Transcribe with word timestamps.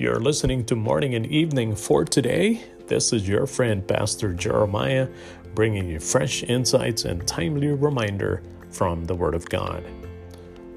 You're 0.00 0.18
listening 0.18 0.64
to 0.64 0.76
Morning 0.76 1.14
and 1.14 1.26
Evening 1.26 1.76
for 1.76 2.06
today. 2.06 2.64
This 2.86 3.12
is 3.12 3.28
your 3.28 3.46
friend, 3.46 3.86
Pastor 3.86 4.32
Jeremiah, 4.32 5.06
bringing 5.54 5.90
you 5.90 6.00
fresh 6.00 6.42
insights 6.42 7.04
and 7.04 7.28
timely 7.28 7.66
reminder 7.66 8.42
from 8.70 9.04
the 9.04 9.14
Word 9.14 9.34
of 9.34 9.46
God. 9.50 9.84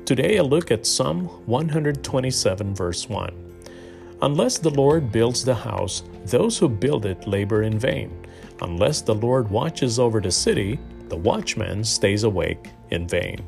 Today, 0.03 0.35
a 0.35 0.43
look 0.43 0.71
at 0.71 0.85
Psalm 0.85 1.27
127, 1.45 2.75
verse 2.75 3.07
1. 3.07 3.63
Unless 4.23 4.57
the 4.57 4.71
Lord 4.71 5.09
builds 5.09 5.45
the 5.45 5.55
house, 5.55 6.03
those 6.25 6.57
who 6.57 6.67
build 6.67 7.05
it 7.05 7.25
labor 7.25 7.63
in 7.63 7.79
vain. 7.79 8.27
Unless 8.61 9.03
the 9.03 9.15
Lord 9.15 9.49
watches 9.49 9.99
over 9.99 10.19
the 10.19 10.31
city, 10.31 10.77
the 11.07 11.15
watchman 11.15 11.85
stays 11.85 12.23
awake 12.23 12.71
in 12.89 13.07
vain. 13.07 13.39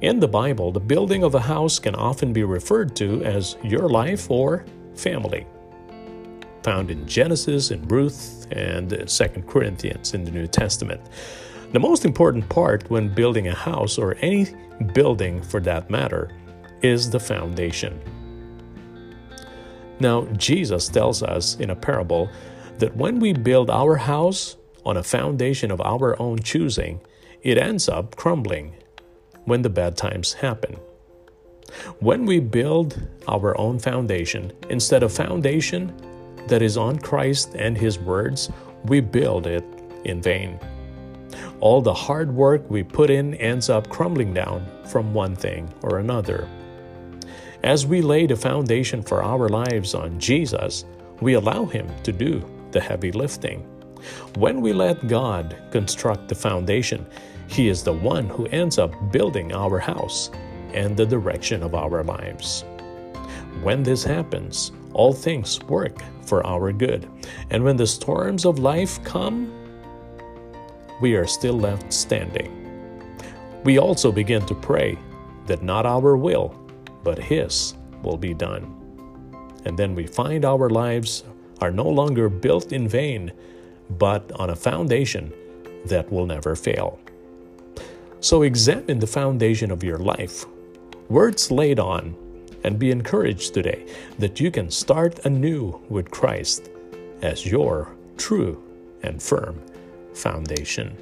In 0.00 0.20
the 0.20 0.28
Bible, 0.28 0.70
the 0.70 0.78
building 0.78 1.24
of 1.24 1.34
a 1.34 1.40
house 1.40 1.80
can 1.80 1.96
often 1.96 2.32
be 2.32 2.44
referred 2.44 2.94
to 2.96 3.24
as 3.24 3.56
your 3.64 3.88
life 3.88 4.30
or 4.30 4.64
family. 4.94 5.44
Found 6.62 6.92
in 6.92 7.04
Genesis, 7.04 7.72
in 7.72 7.82
Ruth, 7.88 8.46
and 8.52 8.90
2 8.90 9.24
Corinthians 9.48 10.14
in 10.14 10.24
the 10.24 10.30
New 10.30 10.46
Testament. 10.46 11.00
The 11.72 11.80
most 11.80 12.04
important 12.04 12.48
part 12.48 12.88
when 12.88 13.12
building 13.12 13.48
a 13.48 13.54
house, 13.54 13.98
or 13.98 14.14
any 14.20 14.46
building 14.94 15.42
for 15.42 15.58
that 15.62 15.90
matter, 15.90 16.30
is 16.80 17.10
the 17.10 17.18
foundation. 17.18 18.00
Now, 19.98 20.26
Jesus 20.36 20.86
tells 20.86 21.24
us 21.24 21.56
in 21.56 21.70
a 21.70 21.76
parable 21.76 22.30
that 22.78 22.94
when 22.94 23.18
we 23.18 23.32
build 23.32 23.68
our 23.68 23.96
house 23.96 24.58
on 24.86 24.96
a 24.96 25.02
foundation 25.02 25.72
of 25.72 25.80
our 25.80 26.20
own 26.22 26.38
choosing, 26.38 27.00
it 27.42 27.58
ends 27.58 27.88
up 27.88 28.14
crumbling 28.14 28.76
when 29.48 29.62
the 29.62 29.70
bad 29.70 29.96
times 29.96 30.32
happen. 30.32 30.76
When 32.00 32.24
we 32.26 32.40
build 32.40 33.00
our 33.26 33.58
own 33.58 33.78
foundation 33.78 34.52
instead 34.70 35.02
of 35.02 35.12
foundation 35.12 35.92
that 36.46 36.62
is 36.62 36.76
on 36.76 36.98
Christ 36.98 37.54
and 37.54 37.76
His 37.76 37.98
words, 37.98 38.50
we 38.84 39.00
build 39.00 39.46
it 39.46 39.64
in 40.04 40.22
vain. 40.22 40.58
All 41.60 41.82
the 41.82 41.94
hard 41.94 42.32
work 42.32 42.70
we 42.70 42.82
put 42.82 43.10
in 43.10 43.34
ends 43.34 43.68
up 43.68 43.88
crumbling 43.88 44.32
down 44.32 44.66
from 44.86 45.12
one 45.12 45.36
thing 45.36 45.72
or 45.82 45.98
another. 45.98 46.48
As 47.64 47.86
we 47.86 48.00
lay 48.00 48.26
the 48.26 48.36
foundation 48.36 49.02
for 49.02 49.22
our 49.22 49.48
lives 49.48 49.94
on 49.94 50.18
Jesus, 50.20 50.84
we 51.20 51.34
allow 51.34 51.64
Him 51.64 51.88
to 52.04 52.12
do 52.12 52.44
the 52.70 52.80
heavy 52.80 53.10
lifting. 53.10 53.66
When 54.36 54.60
we 54.60 54.72
let 54.72 55.08
God 55.08 55.56
construct 55.70 56.28
the 56.28 56.34
foundation, 56.34 57.06
He 57.46 57.68
is 57.68 57.82
the 57.82 57.92
one 57.92 58.28
who 58.28 58.46
ends 58.46 58.78
up 58.78 58.92
building 59.12 59.52
our 59.52 59.78
house 59.78 60.30
and 60.74 60.96
the 60.96 61.06
direction 61.06 61.62
of 61.62 61.74
our 61.74 62.04
lives. 62.04 62.64
When 63.62 63.82
this 63.82 64.04
happens, 64.04 64.72
all 64.92 65.12
things 65.12 65.60
work 65.64 66.02
for 66.22 66.46
our 66.46 66.72
good. 66.72 67.08
And 67.50 67.64
when 67.64 67.76
the 67.76 67.86
storms 67.86 68.44
of 68.44 68.58
life 68.58 69.02
come, 69.04 69.52
we 71.00 71.14
are 71.14 71.26
still 71.26 71.58
left 71.58 71.92
standing. 71.92 72.54
We 73.64 73.78
also 73.78 74.12
begin 74.12 74.44
to 74.46 74.54
pray 74.54 74.98
that 75.46 75.62
not 75.62 75.86
our 75.86 76.16
will, 76.16 76.54
but 77.02 77.18
His 77.18 77.74
will 78.02 78.16
be 78.16 78.34
done. 78.34 78.74
And 79.64 79.78
then 79.78 79.94
we 79.94 80.06
find 80.06 80.44
our 80.44 80.70
lives 80.70 81.24
are 81.60 81.70
no 81.70 81.88
longer 81.88 82.28
built 82.28 82.72
in 82.72 82.88
vain, 82.88 83.32
but 83.90 84.30
on 84.32 84.50
a 84.50 84.56
foundation 84.56 85.32
that 85.86 86.10
will 86.12 86.26
never 86.26 86.54
fail. 86.54 86.98
So 88.20 88.42
examine 88.42 88.98
the 88.98 89.06
foundation 89.06 89.70
of 89.70 89.84
your 89.84 89.98
life, 89.98 90.44
words 91.08 91.50
laid 91.50 91.78
on, 91.78 92.16
and 92.64 92.78
be 92.78 92.90
encouraged 92.90 93.54
today 93.54 93.86
that 94.18 94.40
you 94.40 94.50
can 94.50 94.70
start 94.70 95.24
anew 95.24 95.80
with 95.88 96.10
Christ 96.10 96.68
as 97.22 97.46
your 97.46 97.94
true 98.16 98.62
and 99.02 99.22
firm 99.22 99.62
foundation. 100.12 100.96